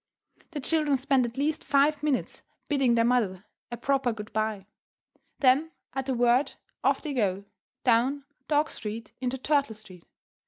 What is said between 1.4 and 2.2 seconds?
five